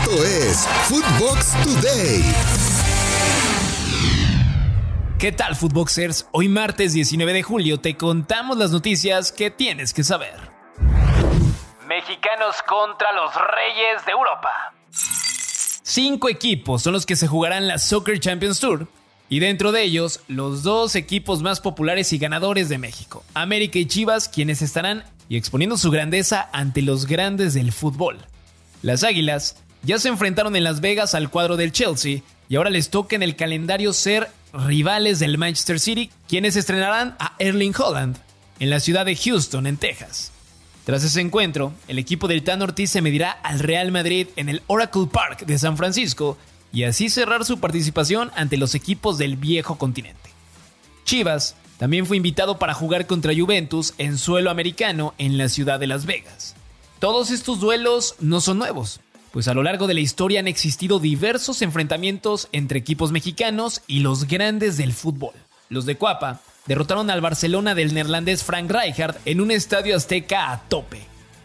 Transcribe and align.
Esto 0.00 0.24
es 0.24 0.66
Footbox 0.88 1.52
Today. 1.62 2.22
¿Qué 5.18 5.30
tal, 5.30 5.54
Footboxers? 5.54 6.26
Hoy 6.32 6.48
martes 6.48 6.94
19 6.94 7.34
de 7.34 7.42
julio 7.42 7.80
te 7.80 7.98
contamos 7.98 8.56
las 8.56 8.70
noticias 8.70 9.30
que 9.30 9.50
tienes 9.50 9.92
que 9.92 10.02
saber. 10.02 10.34
Mexicanos 11.86 12.56
contra 12.66 13.12
los 13.12 13.30
Reyes 13.34 14.06
de 14.06 14.12
Europa. 14.12 14.72
Cinco 15.82 16.30
equipos 16.30 16.82
son 16.82 16.94
los 16.94 17.04
que 17.04 17.16
se 17.16 17.26
jugarán 17.26 17.68
la 17.68 17.76
Soccer 17.76 18.18
Champions 18.18 18.58
Tour 18.58 18.88
y 19.28 19.40
dentro 19.40 19.70
de 19.70 19.82
ellos 19.82 20.20
los 20.28 20.62
dos 20.62 20.96
equipos 20.96 21.42
más 21.42 21.60
populares 21.60 22.10
y 22.14 22.18
ganadores 22.18 22.70
de 22.70 22.78
México, 22.78 23.22
América 23.34 23.78
y 23.78 23.86
Chivas, 23.86 24.30
quienes 24.30 24.62
estarán 24.62 25.04
y 25.28 25.36
exponiendo 25.36 25.76
su 25.76 25.90
grandeza 25.90 26.48
ante 26.54 26.80
los 26.80 27.04
grandes 27.04 27.52
del 27.52 27.70
fútbol. 27.70 28.18
Las 28.82 29.04
Águilas 29.04 29.56
ya 29.82 29.98
se 29.98 30.08
enfrentaron 30.08 30.56
en 30.56 30.64
Las 30.64 30.80
Vegas 30.80 31.14
al 31.14 31.30
cuadro 31.30 31.56
del 31.56 31.72
Chelsea 31.72 32.22
y 32.48 32.56
ahora 32.56 32.70
les 32.70 32.90
toca 32.90 33.16
en 33.16 33.22
el 33.22 33.36
calendario 33.36 33.92
ser 33.92 34.28
rivales 34.52 35.18
del 35.18 35.38
Manchester 35.38 35.80
City, 35.80 36.10
quienes 36.28 36.56
estrenarán 36.56 37.16
a 37.18 37.34
Erling 37.38 37.74
Holland 37.76 38.16
en 38.58 38.70
la 38.70 38.80
ciudad 38.80 39.06
de 39.06 39.16
Houston, 39.16 39.66
en 39.66 39.76
Texas. 39.76 40.32
Tras 40.84 41.04
ese 41.04 41.20
encuentro, 41.20 41.72
el 41.88 41.98
equipo 41.98 42.26
del 42.26 42.42
Tan 42.42 42.62
Ortiz 42.62 42.90
se 42.90 43.02
medirá 43.02 43.30
al 43.30 43.60
Real 43.60 43.92
Madrid 43.92 44.28
en 44.36 44.48
el 44.48 44.62
Oracle 44.66 45.06
Park 45.10 45.46
de 45.46 45.58
San 45.58 45.76
Francisco 45.76 46.36
y 46.72 46.84
así 46.84 47.08
cerrar 47.08 47.44
su 47.44 47.60
participación 47.60 48.30
ante 48.34 48.56
los 48.56 48.74
equipos 48.74 49.18
del 49.18 49.36
viejo 49.36 49.78
continente. 49.78 50.30
Chivas 51.04 51.56
también 51.78 52.06
fue 52.06 52.16
invitado 52.16 52.58
para 52.58 52.74
jugar 52.74 53.06
contra 53.06 53.34
Juventus 53.34 53.94
en 53.98 54.18
suelo 54.18 54.50
americano 54.50 55.14
en 55.18 55.38
la 55.38 55.48
ciudad 55.48 55.80
de 55.80 55.86
Las 55.86 56.06
Vegas. 56.06 56.54
Todos 56.98 57.30
estos 57.30 57.60
duelos 57.60 58.16
no 58.20 58.40
son 58.40 58.58
nuevos, 58.58 59.00
pues 59.32 59.48
a 59.48 59.54
lo 59.54 59.62
largo 59.62 59.86
de 59.86 59.94
la 59.94 60.00
historia 60.00 60.40
han 60.40 60.48
existido 60.48 60.98
diversos 60.98 61.62
enfrentamientos 61.62 62.48
entre 62.52 62.78
equipos 62.78 63.12
mexicanos 63.12 63.82
y 63.86 64.00
los 64.00 64.26
grandes 64.26 64.76
del 64.76 64.92
fútbol. 64.92 65.32
Los 65.68 65.86
de 65.86 65.96
Cuapa 65.96 66.40
derrotaron 66.66 67.10
al 67.10 67.20
Barcelona 67.20 67.74
del 67.74 67.94
neerlandés 67.94 68.42
Frank 68.44 68.70
Rijkaard 68.70 69.16
en 69.24 69.40
un 69.40 69.50
estadio 69.50 69.96
azteca 69.96 70.52
a 70.52 70.62
tope. 70.68 71.00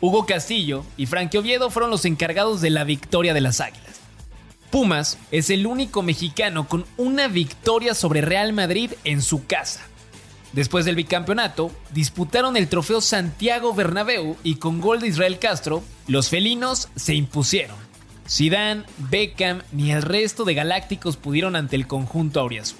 Hugo 0.00 0.26
Castillo 0.26 0.84
y 0.96 1.06
Frank 1.06 1.34
Oviedo 1.34 1.70
fueron 1.70 1.90
los 1.90 2.04
encargados 2.04 2.60
de 2.60 2.70
la 2.70 2.84
victoria 2.84 3.34
de 3.34 3.40
las 3.40 3.60
Águilas. 3.60 4.00
Pumas 4.70 5.18
es 5.30 5.50
el 5.50 5.66
único 5.66 6.02
mexicano 6.02 6.68
con 6.68 6.84
una 6.96 7.26
victoria 7.26 7.94
sobre 7.94 8.20
Real 8.20 8.52
Madrid 8.52 8.92
en 9.04 9.22
su 9.22 9.46
casa. 9.46 9.87
Después 10.52 10.84
del 10.84 10.96
bicampeonato, 10.96 11.70
disputaron 11.92 12.56
el 12.56 12.68
trofeo 12.68 13.00
Santiago 13.00 13.74
Bernabéu 13.74 14.36
y 14.42 14.56
con 14.56 14.80
gol 14.80 15.00
de 15.00 15.08
Israel 15.08 15.38
Castro, 15.38 15.82
los 16.06 16.28
felinos 16.28 16.88
se 16.96 17.14
impusieron. 17.14 17.76
Zidane, 18.28 18.84
Beckham 19.10 19.62
ni 19.72 19.90
el 19.90 20.02
resto 20.02 20.44
de 20.44 20.54
galácticos 20.54 21.16
pudieron 21.16 21.56
ante 21.56 21.76
el 21.76 21.86
conjunto 21.86 22.40
auriazul. 22.40 22.78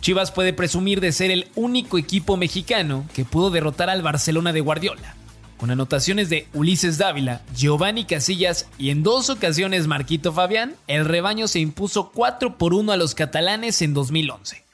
Chivas 0.00 0.32
puede 0.32 0.52
presumir 0.52 1.00
de 1.00 1.12
ser 1.12 1.30
el 1.30 1.48
único 1.54 1.98
equipo 1.98 2.36
mexicano 2.36 3.04
que 3.14 3.26
pudo 3.26 3.50
derrotar 3.50 3.90
al 3.90 4.02
Barcelona 4.02 4.52
de 4.52 4.60
Guardiola, 4.60 5.14
con 5.58 5.70
anotaciones 5.70 6.30
de 6.30 6.48
Ulises 6.54 6.96
Dávila, 6.96 7.42
Giovanni 7.54 8.06
Casillas 8.06 8.66
y 8.78 8.88
en 8.88 9.02
dos 9.02 9.28
ocasiones 9.28 9.86
Marquito 9.86 10.32
Fabián, 10.32 10.74
el 10.86 11.04
rebaño 11.04 11.48
se 11.48 11.60
impuso 11.60 12.12
4 12.12 12.56
por 12.56 12.72
1 12.72 12.92
a 12.92 12.96
los 12.96 13.14
catalanes 13.14 13.82
en 13.82 13.92
2011. 13.92 14.64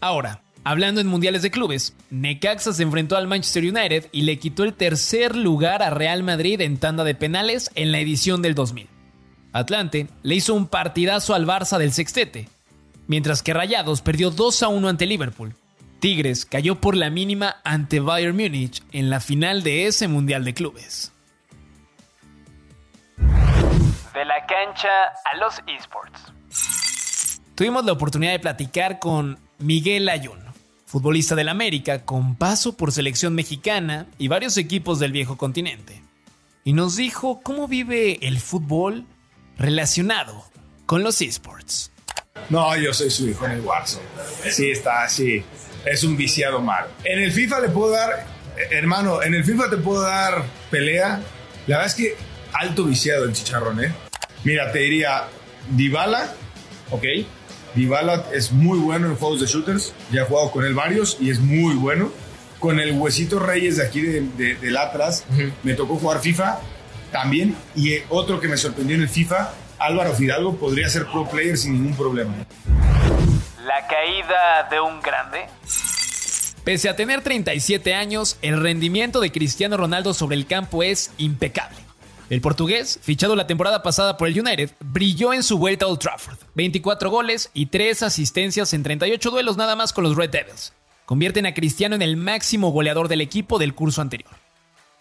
Ahora, 0.00 0.41
Hablando 0.64 1.00
en 1.00 1.08
mundiales 1.08 1.42
de 1.42 1.50
clubes, 1.50 1.96
Necaxa 2.10 2.72
se 2.72 2.84
enfrentó 2.84 3.16
al 3.16 3.26
Manchester 3.26 3.64
United 3.64 4.08
y 4.12 4.22
le 4.22 4.38
quitó 4.38 4.62
el 4.62 4.74
tercer 4.74 5.34
lugar 5.34 5.82
a 5.82 5.90
Real 5.90 6.22
Madrid 6.22 6.60
en 6.60 6.78
tanda 6.78 7.02
de 7.02 7.16
penales 7.16 7.70
en 7.74 7.90
la 7.90 7.98
edición 7.98 8.42
del 8.42 8.54
2000. 8.54 8.88
Atlante 9.52 10.06
le 10.22 10.36
hizo 10.36 10.54
un 10.54 10.68
partidazo 10.68 11.34
al 11.34 11.46
Barça 11.46 11.78
del 11.78 11.92
sextete, 11.92 12.48
mientras 13.08 13.42
que 13.42 13.52
Rayados 13.52 14.02
perdió 14.02 14.30
2 14.30 14.62
a 14.62 14.68
1 14.68 14.88
ante 14.88 15.06
Liverpool. 15.06 15.54
Tigres 15.98 16.46
cayó 16.46 16.80
por 16.80 16.96
la 16.96 17.10
mínima 17.10 17.56
ante 17.64 17.98
Bayern 17.98 18.36
Múnich 18.36 18.82
en 18.92 19.10
la 19.10 19.18
final 19.18 19.64
de 19.64 19.86
ese 19.86 20.06
mundial 20.06 20.44
de 20.44 20.54
clubes. 20.54 21.12
De 23.16 24.24
la 24.24 24.46
cancha 24.46 24.88
a 25.24 25.36
los 25.38 25.60
esports. 25.66 26.32
Tuvimos 27.56 27.84
la 27.84 27.92
oportunidad 27.92 28.32
de 28.32 28.38
platicar 28.38 28.98
con 28.98 29.38
Miguel 29.58 30.08
Ayun, 30.08 30.51
futbolista 30.92 31.34
del 31.34 31.48
América 31.48 32.04
con 32.04 32.36
paso 32.36 32.76
por 32.76 32.92
selección 32.92 33.34
mexicana 33.34 34.08
y 34.18 34.28
varios 34.28 34.58
equipos 34.58 34.98
del 34.98 35.10
viejo 35.10 35.38
continente. 35.38 36.02
Y 36.64 36.74
nos 36.74 36.96
dijo 36.96 37.40
cómo 37.42 37.66
vive 37.66 38.18
el 38.20 38.38
fútbol 38.38 39.06
relacionado 39.56 40.44
con 40.84 41.02
los 41.02 41.22
esports. 41.22 41.90
No, 42.50 42.76
yo 42.76 42.92
soy 42.92 43.08
su 43.08 43.26
hijo 43.26 43.46
en 43.46 43.52
el 43.52 43.60
Warzone. 43.62 44.04
Sí, 44.50 44.70
está 44.70 45.04
así. 45.04 45.42
Es 45.86 46.04
un 46.04 46.14
viciado 46.14 46.60
mal. 46.60 46.84
En 47.04 47.20
el 47.22 47.32
FIFA 47.32 47.60
le 47.60 47.68
puedo 47.70 47.92
dar, 47.92 48.26
hermano, 48.70 49.22
en 49.22 49.32
el 49.32 49.44
FIFA 49.44 49.70
te 49.70 49.78
puedo 49.78 50.02
dar 50.02 50.44
pelea. 50.70 51.22
La 51.68 51.78
verdad 51.78 51.86
es 51.86 51.94
que 51.94 52.16
alto 52.52 52.84
viciado 52.84 53.24
el 53.24 53.32
chicharrón, 53.32 53.82
¿eh? 53.82 53.94
Mira, 54.44 54.70
te 54.70 54.80
diría 54.80 55.24
Dybala, 55.70 56.34
¿ok? 56.90 57.04
Dybala 57.74 58.26
es 58.32 58.52
muy 58.52 58.78
bueno 58.78 59.06
en 59.06 59.16
juegos 59.16 59.40
de 59.40 59.46
shooters, 59.46 59.94
ya 60.10 60.22
he 60.22 60.24
jugado 60.24 60.50
con 60.50 60.64
él 60.64 60.74
varios 60.74 61.16
y 61.20 61.30
es 61.30 61.40
muy 61.40 61.74
bueno. 61.74 62.10
Con 62.58 62.78
el 62.78 62.92
Huesito 62.92 63.40
Reyes 63.40 63.78
de 63.78 63.86
aquí 63.86 64.02
de, 64.02 64.54
del 64.54 64.76
Atlas, 64.76 65.24
me 65.64 65.74
tocó 65.74 65.96
jugar 65.96 66.20
FIFA 66.20 66.60
también. 67.10 67.56
Y 67.74 67.96
otro 68.08 68.38
que 68.38 68.46
me 68.46 68.56
sorprendió 68.56 68.94
en 68.94 69.02
el 69.02 69.08
FIFA, 69.08 69.52
Álvaro 69.78 70.14
Fidalgo, 70.14 70.56
podría 70.56 70.88
ser 70.88 71.06
pro 71.06 71.28
player 71.28 71.58
sin 71.58 71.72
ningún 71.72 71.96
problema. 71.96 72.32
La 73.66 73.86
caída 73.88 74.68
de 74.70 74.80
un 74.80 75.00
grande. 75.00 75.46
Pese 76.62 76.88
a 76.88 76.94
tener 76.94 77.22
37 77.22 77.94
años, 77.94 78.38
el 78.42 78.60
rendimiento 78.62 79.20
de 79.20 79.32
Cristiano 79.32 79.76
Ronaldo 79.76 80.14
sobre 80.14 80.36
el 80.36 80.46
campo 80.46 80.84
es 80.84 81.10
impecable. 81.18 81.78
El 82.30 82.40
portugués, 82.40 82.98
fichado 83.02 83.36
la 83.36 83.46
temporada 83.46 83.82
pasada 83.82 84.16
por 84.16 84.28
el 84.28 84.38
United, 84.38 84.70
brilló 84.80 85.32
en 85.34 85.42
su 85.42 85.58
vuelta 85.58 85.84
a 85.84 85.88
Old 85.88 85.98
Trafford. 85.98 86.38
24 86.54 87.10
goles 87.10 87.50
y 87.52 87.66
3 87.66 88.02
asistencias 88.04 88.72
en 88.72 88.82
38 88.82 89.30
duelos 89.30 89.56
nada 89.56 89.76
más 89.76 89.92
con 89.92 90.04
los 90.04 90.16
Red 90.16 90.30
Devils. 90.30 90.72
Convierten 91.04 91.46
a 91.46 91.54
Cristiano 91.54 91.94
en 91.94 92.02
el 92.02 92.16
máximo 92.16 92.70
goleador 92.70 93.08
del 93.08 93.20
equipo 93.20 93.58
del 93.58 93.74
curso 93.74 94.00
anterior. 94.00 94.30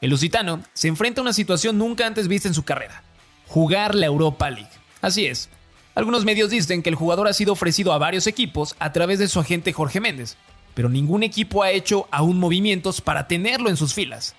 El 0.01 0.09
lusitano 0.09 0.63
se 0.73 0.87
enfrenta 0.87 1.21
a 1.21 1.23
una 1.23 1.33
situación 1.33 1.77
nunca 1.77 2.05
antes 2.07 2.27
vista 2.27 2.47
en 2.47 2.53
su 2.53 2.63
carrera. 2.63 3.03
Jugar 3.47 3.95
la 3.95 4.07
Europa 4.07 4.49
League. 4.49 4.71
Así 5.01 5.25
es. 5.25 5.49
Algunos 5.93 6.25
medios 6.25 6.49
dicen 6.49 6.81
que 6.81 6.89
el 6.89 6.95
jugador 6.95 7.27
ha 7.27 7.33
sido 7.33 7.53
ofrecido 7.53 7.93
a 7.93 7.97
varios 7.97 8.25
equipos 8.25 8.75
a 8.79 8.91
través 8.93 9.19
de 9.19 9.27
su 9.27 9.39
agente 9.39 9.73
Jorge 9.73 9.99
Méndez, 9.99 10.37
pero 10.73 10.89
ningún 10.89 11.21
equipo 11.23 11.63
ha 11.63 11.71
hecho 11.71 12.07
aún 12.11 12.39
movimientos 12.39 13.01
para 13.01 13.27
tenerlo 13.27 13.69
en 13.69 13.77
sus 13.77 13.93
filas. 13.93 14.35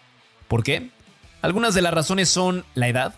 ¿Por 0.49 0.63
qué? 0.65 0.91
Algunas 1.43 1.75
de 1.75 1.83
las 1.83 1.93
razones 1.93 2.29
son 2.29 2.65
la 2.77 2.89
edad, 2.89 3.15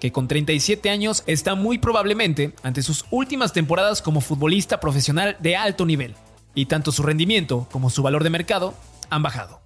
que 0.00 0.10
con 0.10 0.26
37 0.26 0.90
años 0.90 1.22
está 1.26 1.54
muy 1.54 1.78
probablemente 1.78 2.52
ante 2.64 2.82
sus 2.82 3.04
últimas 3.12 3.52
temporadas 3.52 4.02
como 4.02 4.20
futbolista 4.20 4.80
profesional 4.80 5.36
de 5.38 5.56
alto 5.56 5.86
nivel, 5.86 6.16
y 6.54 6.66
tanto 6.66 6.90
su 6.90 7.04
rendimiento 7.04 7.68
como 7.70 7.88
su 7.88 8.02
valor 8.02 8.24
de 8.24 8.30
mercado 8.30 8.74
han 9.08 9.22
bajado. 9.22 9.60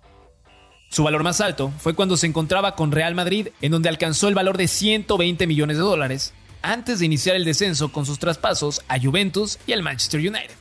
Su 0.90 1.02
valor 1.02 1.22
más 1.22 1.40
alto 1.40 1.72
fue 1.78 1.94
cuando 1.94 2.18
se 2.18 2.26
encontraba 2.26 2.76
con 2.76 2.92
Real 2.92 3.14
Madrid, 3.14 3.48
en 3.62 3.72
donde 3.72 3.88
alcanzó 3.88 4.28
el 4.28 4.34
valor 4.34 4.58
de 4.58 4.68
120 4.68 5.46
millones 5.46 5.78
de 5.78 5.82
dólares, 5.82 6.34
antes 6.60 6.98
de 6.98 7.06
iniciar 7.06 7.36
el 7.36 7.44
descenso 7.44 7.90
con 7.90 8.04
sus 8.04 8.18
traspasos 8.18 8.82
a 8.86 9.00
Juventus 9.00 9.58
y 9.66 9.72
al 9.72 9.82
Manchester 9.82 10.20
United. 10.20 10.54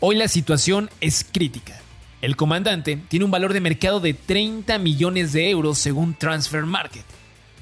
Hoy 0.00 0.16
la 0.16 0.28
situación 0.28 0.90
es 1.00 1.24
crítica. 1.32 1.80
El 2.20 2.34
comandante 2.34 2.96
tiene 3.08 3.24
un 3.24 3.30
valor 3.30 3.52
de 3.52 3.60
mercado 3.60 4.00
de 4.00 4.12
30 4.12 4.78
millones 4.78 5.32
de 5.32 5.50
euros 5.50 5.78
según 5.78 6.14
Transfer 6.14 6.64
Market. 6.64 7.04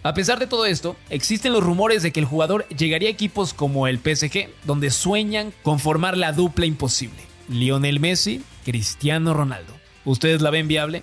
A 0.02 0.14
pesar 0.14 0.38
de 0.38 0.46
todo 0.46 0.64
esto, 0.64 0.96
existen 1.10 1.52
los 1.52 1.62
rumores 1.62 2.02
de 2.02 2.10
que 2.10 2.20
el 2.20 2.26
jugador 2.26 2.66
llegaría 2.68 3.08
a 3.08 3.12
equipos 3.12 3.52
como 3.52 3.86
el 3.86 3.98
PSG, 3.98 4.48
donde 4.64 4.90
sueñan 4.90 5.52
con 5.62 5.78
formar 5.78 6.16
la 6.16 6.32
dupla 6.32 6.64
imposible. 6.64 7.18
Lionel 7.48 8.00
Messi, 8.00 8.42
Cristiano 8.64 9.34
Ronaldo. 9.34 9.74
¿Ustedes 10.06 10.40
la 10.40 10.50
ven 10.50 10.68
viable? 10.68 11.02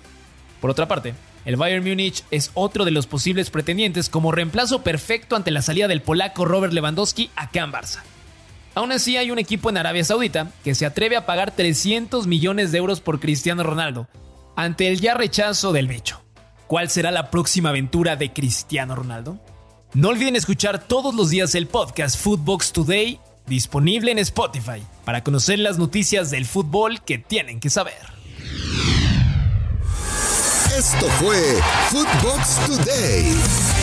Por 0.60 0.70
otra 0.70 0.88
parte, 0.88 1.14
el 1.44 1.56
Bayern 1.56 1.84
Múnich 1.84 2.24
es 2.32 2.50
otro 2.54 2.84
de 2.84 2.90
los 2.90 3.06
posibles 3.06 3.50
pretendientes 3.50 4.08
como 4.08 4.32
reemplazo 4.32 4.82
perfecto 4.82 5.36
ante 5.36 5.50
la 5.50 5.62
salida 5.62 5.86
del 5.86 6.02
polaco 6.02 6.44
Robert 6.44 6.72
Lewandowski 6.72 7.30
a 7.36 7.50
Can 7.50 7.70
Barça. 7.70 8.00
Aún 8.74 8.90
así 8.90 9.16
hay 9.16 9.30
un 9.30 9.38
equipo 9.38 9.70
en 9.70 9.76
Arabia 9.76 10.04
Saudita 10.04 10.50
que 10.64 10.74
se 10.74 10.84
atreve 10.84 11.16
a 11.16 11.26
pagar 11.26 11.52
300 11.52 12.26
millones 12.26 12.72
de 12.72 12.78
euros 12.78 13.00
por 13.00 13.20
Cristiano 13.20 13.62
Ronaldo, 13.62 14.08
ante 14.56 14.88
el 14.88 15.00
ya 15.00 15.14
rechazo 15.14 15.72
del 15.72 15.86
bicho. 15.86 16.20
¿Cuál 16.66 16.90
será 16.90 17.10
la 17.10 17.30
próxima 17.30 17.68
aventura 17.68 18.16
de 18.16 18.32
Cristiano 18.32 18.96
Ronaldo? 18.96 19.38
No 19.92 20.08
olviden 20.08 20.34
escuchar 20.34 20.82
todos 20.82 21.14
los 21.14 21.30
días 21.30 21.54
el 21.54 21.68
podcast 21.68 22.18
Footbox 22.18 22.72
Today, 22.72 23.20
disponible 23.46 24.10
en 24.10 24.18
Spotify, 24.18 24.82
para 25.04 25.22
conocer 25.22 25.60
las 25.60 25.78
noticias 25.78 26.30
del 26.30 26.46
fútbol 26.46 27.02
que 27.02 27.18
tienen 27.18 27.60
que 27.60 27.70
saber. 27.70 27.94
Esto 30.76 31.06
fue 31.20 31.60
Footbox 31.90 32.66
Today. 32.66 33.73